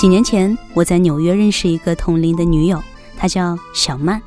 [0.00, 2.82] 几年前，我在纽约认识一个同龄的女友，
[3.18, 4.18] 她叫小曼。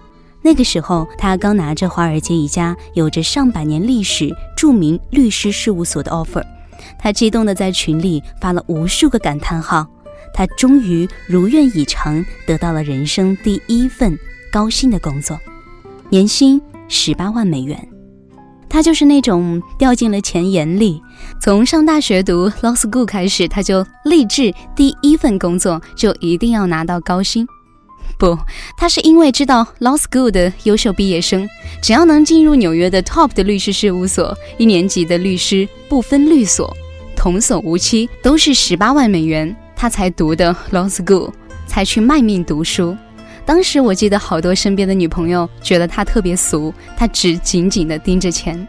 [0.44, 6.44] 那个时候，她刚拿着华尔街一家有着上百年历史、著名律师事务所的 offer，
[7.00, 9.88] 她激动地在群里发了无数个感叹号。
[10.32, 14.16] 她终于如愿以偿，得到了人生第一份
[14.52, 15.40] 高薪的工作，
[16.08, 17.93] 年薪十八万美元。
[18.74, 21.00] 他就是那种掉进了钱眼里。
[21.40, 27.46] 从上大学读 law school 开始，他就立志第一份工作就一定要拿到高薪。
[28.18, 28.36] 不，
[28.76, 31.48] 他是因为知道 law school 的优秀毕业生，
[31.84, 36.76] 只要能进入纽约的 top 的律师事务所，一年级的律师不分律所，
[37.16, 39.56] 童叟无欺，都是十八万美元。
[39.76, 41.32] 他才读的 law school，
[41.68, 42.98] 才去卖命读书。
[43.46, 48.66] 当时我记得好多身边的女朋友觉得他特别俗，他只紧紧地盯着钱。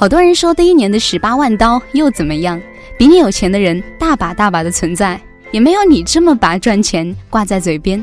[0.00, 2.58] 好多人说第一年的十八万刀又怎么样？
[2.96, 5.20] 比你有钱的人大把大把的存在，
[5.52, 8.02] 也没有你这么把赚钱挂在嘴边。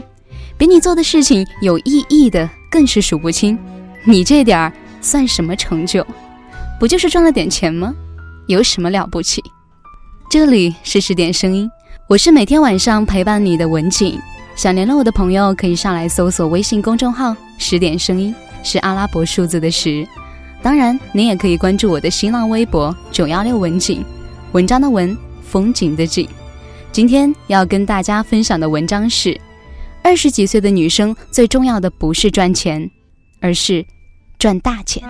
[0.59, 3.57] 比你做的事情有意义的更是数不清。
[4.03, 6.05] 你这点儿算什么成就？
[6.79, 7.91] 不就是赚了点钱吗？
[8.45, 9.43] 有什么了不起？
[10.29, 11.67] 这里是十点声音，
[12.07, 14.21] 我是每天晚上陪伴你的文景。
[14.55, 20.07] 想联络我的朋友，可以上来搜索微信公众号“十点声音”，是阿拉伯数字的十。
[20.61, 24.03] 当然，您也可以关注我的新浪微博“九幺六文景”，
[24.51, 26.27] 文章的文，风景的景。
[26.91, 29.39] 今天要跟大家分享的文章是：
[30.01, 32.89] 二十几岁的女生最重要的不是赚钱，
[33.39, 33.85] 而是
[34.39, 35.03] 赚大钱。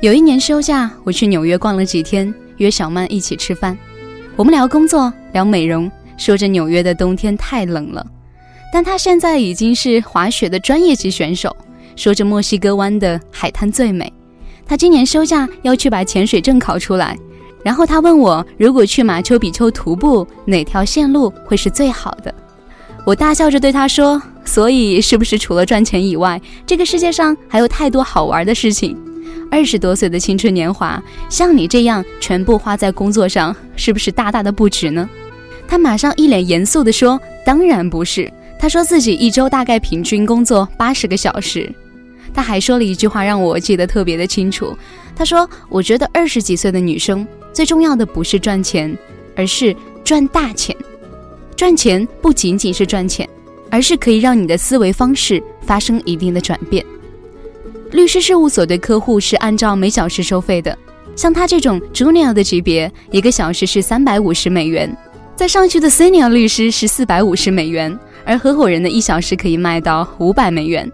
[0.00, 3.76] 有一年休假，我去纽约逛了几天，约小曼一起吃饭。
[4.36, 8.06] 我们聊工作，聊美容，说着纽约的冬天太冷了，
[8.72, 11.54] 但他现在已经是滑雪的专业级选手。
[11.94, 14.10] 说着墨西哥湾的海滩最美，
[14.64, 17.14] 他今年休假要去把潜水证考出来。
[17.62, 22.34] 然后他问我，如果去马丘比丘徒步，哪条线路会是最好的？
[23.04, 28.96] 我大笑着对他说：“所以是不是除了赚钱以外，这个世界上还有太多好玩的事情？”
[29.50, 35.06] 二十多岁的青春年华，像你这样全部花在工作上，是不是大大的不值呢？
[35.68, 38.32] 他马上一脸严肃地说：“当然不是。”
[38.62, 41.68] 他说自己一周大概平均工作八十个小时。
[42.32, 44.72] 他还说了一句话让我记得特别的清楚。
[45.16, 48.96] 他说：“我觉得二十几岁的女生最重要的不是赚钱，
[49.34, 49.74] 而是
[50.04, 50.76] 赚大钱。
[51.56, 53.28] 赚钱不仅仅是赚钱，
[53.68, 56.86] 而是可以让你的思维方式发生一定的转变。”
[57.90, 60.78] 律师事务所对客户是按照每小时收费的，
[61.16, 64.88] 像他这种 junior 的级别，一个小时是三百五十美元；
[65.34, 70.90] 再上去的 senior 律师是四百五十美元，而合伙人的一小时可以卖到五百美元。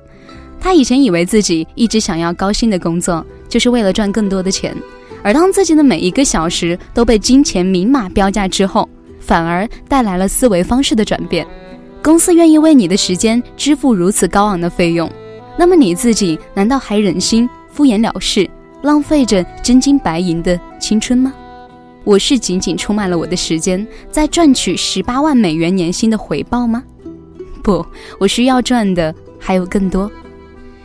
[0.61, 4.77] 他以前以为自己一直想要高薪的工作，就是为了赚更多的钱，
[5.22, 8.88] 而当自己的每一个小时都被金钱明码标价之后，
[9.21, 11.47] 反而带来了思维方式的转变。
[12.03, 15.11] 公司愿意为你的时间支付如此高昂的费用。
[15.56, 18.49] 那么你自己难道还忍心敷衍了事，
[18.83, 21.33] 浪费着真金白银的青春吗？
[22.05, 26.83] 我是仅仅出卖了我的时间，在赚取十八万美元年薪的回报吗？
[27.59, 27.85] 不，
[28.19, 30.11] 我需要赚的还有更多。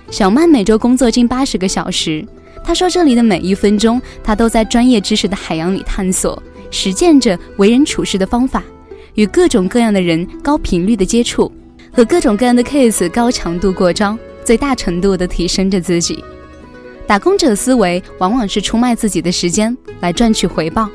[0.10, 2.26] 小曼每周工作近八十个小时，
[2.64, 8.64] 她说这里的每一分钟，她都在专业知识的海洋里探索，实践着为人处事的方法，
[9.16, 11.52] 与各种各样的人高频率的接触，
[11.92, 14.18] 和各种各样的 case 高强度过招。
[14.44, 16.22] 最大程度地提升着自己，
[17.08, 20.90] 打工者思维往往是出卖自己的时间来赚取回报，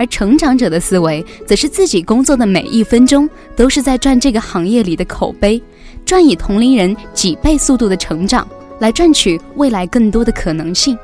[0.00, 5.62] 而成长者的思维则是自己工作的每一分钟都是在赚这个行业里的口碑，
[6.06, 10.98] 赚以同龄人几倍速度的成长来赚取未来更多的可能性。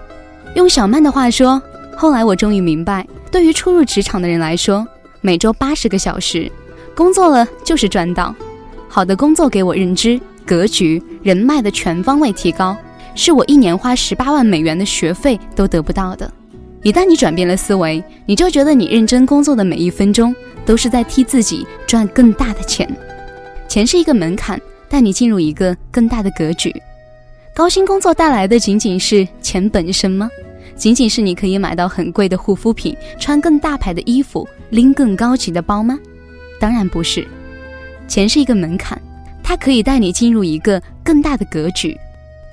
[0.54, 1.60] 用小曼的话说，
[1.94, 4.88] 后来我终于明白，对于初入职场的人来说，
[5.20, 6.50] 每周八十个小时
[6.94, 8.34] 工作了就是赚到，
[8.88, 10.18] 好的工作给我认知。
[10.46, 12.74] 格局、人脉的全方位提高，
[13.14, 16.32] 是我一年花十八万美元的学费都得不到的。
[16.82, 20.34] 一旦你转变了思维，你就觉得你认真工作的每一分钟
[20.64, 22.88] 都是在替自己赚更大的钱。
[23.66, 26.74] 钱是一个门槛，带你进入一个更大的格局。
[27.54, 30.30] 高薪工作带来的仅仅是钱本身吗？
[30.76, 35.98] 仅仅是你可以买到很贵的护肤品，穿更大牌的衣服，拎更高级的包吗？
[36.60, 37.26] 当然不是。
[38.06, 39.00] 钱是一个门槛。
[39.42, 41.96] 它可以带你进入一个更大的格局，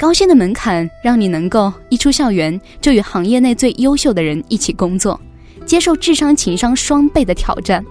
[0.04, 5.18] 高薪的门槛让你能够一出校园就与行业内最优秀的人一起工作，
[5.66, 7.82] 接受智商情商双倍的挑战，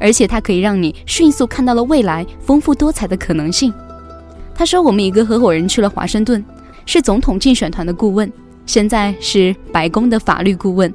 [0.00, 3.72] 而且它可以让你迅速看到了未来丰富多彩的可能性。
[4.52, 6.44] 他说，我们一个合伙人去了华盛顿，
[6.86, 8.28] 是总统竞选团的顾问，
[8.66, 10.92] 现在是白宫的法律顾问，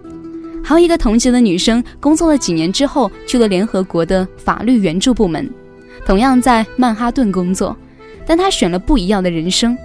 [0.61, 5.49] 还有一个同级的女生，工作了几年之后，去了联合国的法律援助部门，
[6.05, 7.77] 同样在曼哈顿工作，
[8.27, 9.77] 但她选了不一样的人生。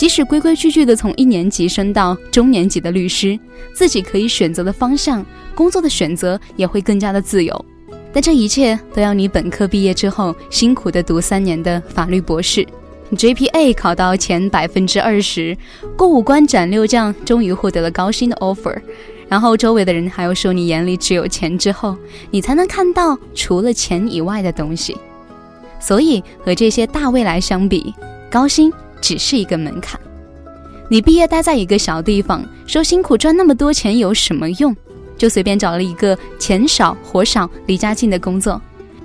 [0.00, 3.38] 即使规规矩矩的从一年级升到中年级的律师，
[3.74, 5.22] 自己可以选择的方向，
[5.54, 7.66] 工作的选择也会更加的自由。
[8.10, 12.66] 但这一切都要你本科毕业之后辛苦的读三年的法律博士
[13.12, 15.54] ，GPA 考到前百分之二十，
[15.98, 18.80] 过五关斩六将，终于获得了高薪的 offer。
[19.28, 21.94] 然后周围的人还要说你眼里只有钱，之后
[22.30, 24.96] 你才能看到除了钱以外的东西。
[25.78, 27.94] 所以和这些大未来相比，
[28.30, 29.98] 高薪只是一个门槛。
[30.88, 34.74] 你毕业待在一个小地方，说辛苦赚那么多钱有什么用？
[35.16, 38.60] 就随便找了一个钱少活少、离家近的工作。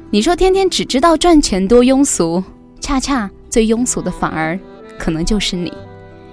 [0.09, 2.43] 你说天天只知道赚钱多庸俗，
[2.79, 4.57] 恰恰最庸俗的反而
[4.97, 5.73] 可能就是你。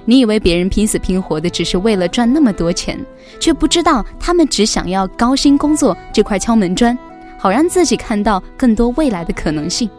[0.05, 2.99] 你以为别人拼死拼活的只是为了赚那么多钱，
[3.39, 6.97] 却不知道他们只想要高薪工作这块敲门砖，
[7.39, 9.91] 好让自己看到更多未来的可能性。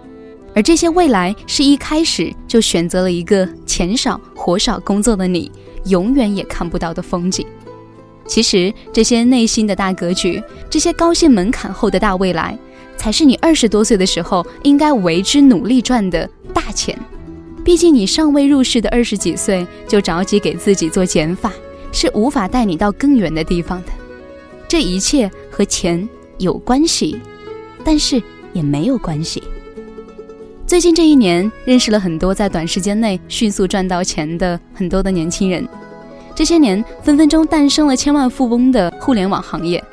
[0.56, 5.52] 而这些未来是一开始就选择了一个钱少活少工作的你，
[5.86, 7.46] 永远也看不到的风景。
[8.26, 12.58] 其实这些内心的大格局，这些高薪门槛后的大未来，
[12.96, 16.98] 才是你二十多岁的时候应该为之努力赚的大钱。
[17.66, 21.52] 毕竟你尚未入世的二十几岁就着急给自己做减法，
[21.92, 23.88] 是无法带你到更远的地方的。
[24.68, 26.08] 这一切和钱
[26.38, 27.20] 有关系，
[27.84, 28.22] 但是
[28.54, 29.42] 也没有关系。
[30.66, 35.68] 最近这一年，认识了很多在短时间内迅速赚到钱的很多的年轻人。
[36.34, 39.84] 这些年，分分钟诞生了千万富翁的互联网行业。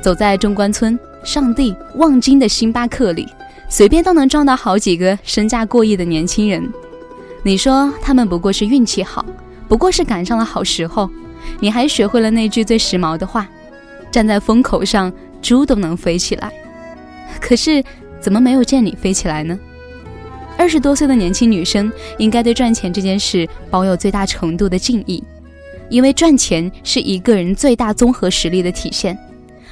[0.00, 3.28] 走在中关村、上地、望京的星巴克里，
[3.68, 6.66] 随便都能撞到好几个身价过亿的年轻人。
[7.42, 9.26] 你说他们不过是运气好，
[9.68, 11.10] 不过是赶上了好时候。
[11.58, 13.48] 你还学会了那句最时髦的话
[14.10, 15.12] ：“站在风口上，
[15.42, 16.52] 猪都能飞起来。”
[17.40, 17.82] 可是，
[18.20, 19.58] 怎么没有见你飞起来呢？
[20.60, 25.24] 二十多岁的年轻女生应该对赚钱这件事保有最大程度的敬意，
[25.88, 29.18] 因为赚钱是一个人最大综合实力的体现。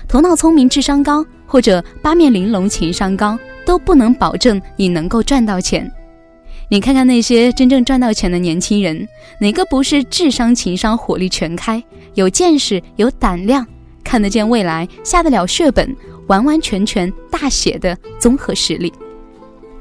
[0.09, 5.93] 头脑聪明、智商高，或者八面玲珑、情商高，都不能保证你能够赚到钱。
[6.71, 9.07] 你看看那些真正赚到钱的年轻人，
[9.43, 11.85] 哪个不是智商、情商、火力全开，
[12.15, 13.67] 有见识、有胆量，
[14.03, 15.95] 看得见未来，下得了血本，
[16.29, 18.91] 完完全全大写的综合实力？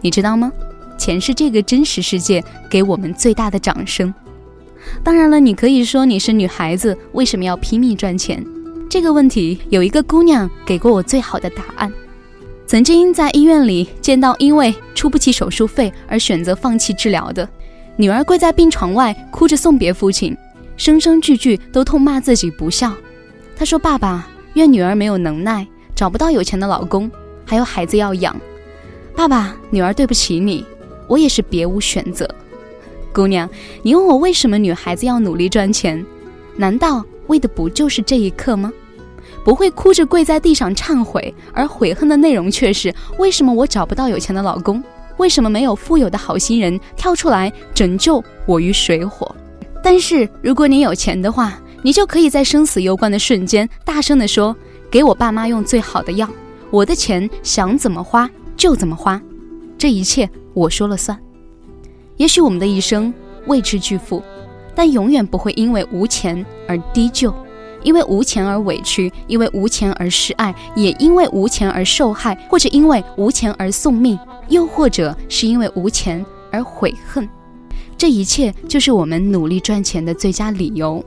[0.02, 0.52] 你知道吗？
[0.98, 4.14] 钱是这个真实世界给我们最大的掌声。
[5.04, 8.44] 当然了，你可以说你是女孩子，为什么要拼命赚钱？
[8.90, 11.92] 这个问题有一个姑娘给过我最好的答案。
[12.66, 17.48] 曾经在医院里见到因为出不起手术费而选择放弃治疗的
[17.96, 20.36] 女儿，跪在病床外哭着送别父亲，
[20.78, 22.94] 声声句句都痛骂自己不孝。
[23.56, 27.10] 她说：“爸爸，怨女儿没有能耐，找不到有钱的老公，
[27.46, 28.36] 还有孩子要养。
[29.16, 30.64] 爸爸，女儿对不起你，
[31.08, 32.28] 我也是别无选择。
[33.14, 33.50] 姑娘，
[33.82, 36.06] 你问我为什么女孩子要努力赚钱，
[36.56, 38.72] 难道为的不就是这一刻吗？”
[39.44, 44.84] 不会哭着跪在地上忏悔，而悔恨的内容却是：为什么我找不到有钱的老公？
[45.18, 49.34] 为什么没有富有的好心人跳出来拯救我于水火？
[49.82, 54.54] 但是如果你有钱的话，你就可以在生死攸关的瞬间，大声地说
[54.92, 56.30] ：“给我爸妈用最好的药，
[56.70, 59.22] 我的钱想怎么花就怎么花，
[59.78, 61.18] 这一切我说了算。”
[62.18, 63.14] 也许我们的一生
[63.46, 64.24] 未知巨富，
[64.74, 67.34] 但永远不会因为无钱而低就。
[67.84, 74.18] 因为无钱而委屈，因为无钱而失爱，也因为无钱而受害，或者因为无钱而送命，
[74.50, 77.30] 又或者是因为无钱而悔恨。
[77.96, 81.02] 这一切就是我们努力赚钱的最佳理由。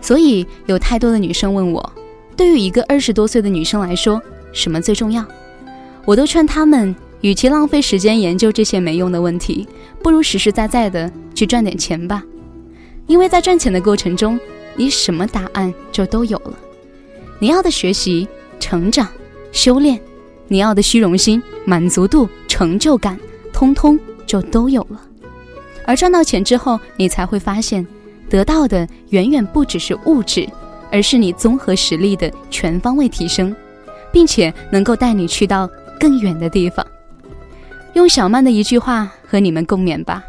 [0.00, 1.92] 所以，有太多的女生问我，
[2.36, 4.20] 对于一个二十多岁的女生来说，
[4.52, 5.24] 什么最重要？
[6.04, 9.66] 我都劝她们，与其浪费时间研究这些没用的问题，
[10.02, 12.22] 不如实实在在的去赚点钱吧。
[13.06, 14.38] 因为在赚钱的过程中。
[14.76, 16.56] 你什么答案就都有了，
[17.38, 18.26] 你要的学习、
[18.60, 19.06] 成长、
[19.52, 20.00] 修炼，
[20.46, 23.18] 你要的虚荣心、满足度、成就感，
[23.52, 25.02] 通通就都有了。
[25.84, 27.86] 而赚到钱之后，你才会发现，
[28.30, 30.48] 得到的远远不只是物质，
[30.90, 33.54] 而是你综合实力的全方位提升，
[34.12, 36.86] 并且能够带你去到更远的地方。
[37.94, 40.22] 用小曼的一句话和你们共勉吧：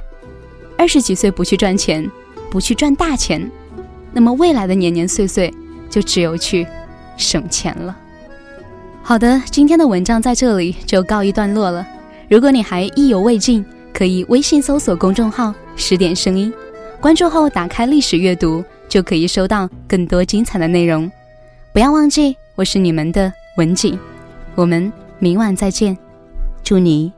[0.77, 2.09] 二十几岁不去赚钱，
[2.49, 3.49] 不去赚大钱。
[4.13, 5.53] 那么未来的年年岁岁，
[5.89, 6.65] 就只有去
[7.17, 7.95] 省钱了。
[9.03, 11.87] 好的，今天的文章在这里就告一段落了。
[12.29, 13.63] 如果你还意犹未尽，
[13.93, 16.53] 可以微信搜索公众号“十点声音”，
[16.99, 21.11] 关注后打开历史阅读，就可以收到更多精彩的内容。
[21.73, 22.35] 不要忘记。
[22.55, 23.97] 我是你们的文景，
[24.55, 25.97] 我们明晚再见，
[26.63, 27.11] 祝你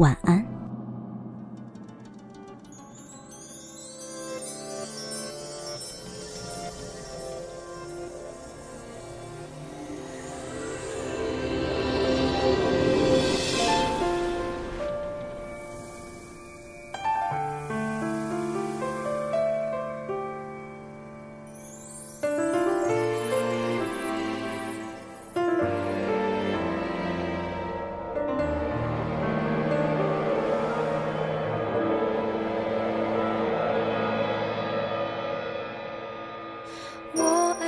[0.00, 0.49] 晚安。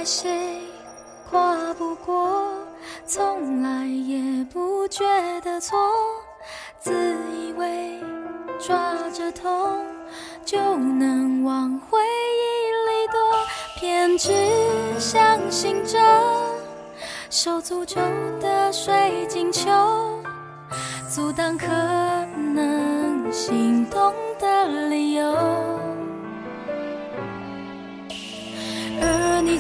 [0.05, 0.59] 谁
[1.31, 2.43] 跨不过，
[3.07, 5.05] 从来也不觉
[5.43, 5.79] 得错，
[6.81, 6.93] 自
[7.33, 8.01] 以为
[8.59, 9.87] 抓着痛
[10.45, 13.19] 就能往回忆里躲，
[13.79, 14.33] 偏执
[14.99, 15.99] 相信着
[17.31, 18.01] 受诅咒
[18.41, 19.71] 的水晶球，
[21.09, 21.67] 阻挡可
[22.37, 25.52] 能心动的理由。